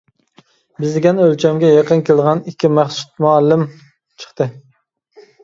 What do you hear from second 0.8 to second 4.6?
دېگەن ئۆلچەمگە يېقىن كېلىدىغان ئىككى «مەخسۇت مۇئەللىم» چىقتى.